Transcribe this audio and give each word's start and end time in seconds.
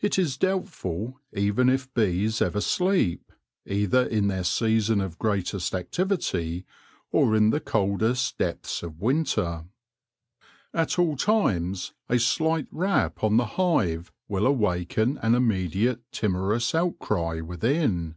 It 0.00 0.20
is 0.20 0.36
doubtful 0.36 1.18
even 1.32 1.68
if 1.68 1.92
bees 1.92 2.40
ever 2.40 2.60
sleep, 2.60 3.32
either 3.66 4.04
in 4.06 4.28
their 4.28 4.44
season 4.44 5.00
of 5.00 5.18
greatest 5.18 5.74
activity 5.74 6.64
or 7.10 7.34
in 7.34 7.50
the 7.50 7.58
coldest 7.58 8.38
depths 8.38 8.84
of 8.84 9.00
winter. 9.00 9.64
At 10.72 10.96
all 10.96 11.06
EARLY 11.06 11.10
WORK 11.10 11.10
IN 11.10 11.10
THE 11.10 11.10
BEE 11.10 11.18
CITY 11.18 11.18
61 11.18 11.48
times 11.48 11.92
a 12.08 12.18
sight 12.20 12.68
rap 12.70 13.24
on 13.24 13.36
the 13.36 13.46
hive 13.46 14.12
will 14.28 14.46
awaken 14.46 15.18
an 15.20 15.34
im 15.34 15.48
mediate 15.48 16.08
tmorous 16.12 16.72
outcry 16.72 17.40
within. 17.40 18.14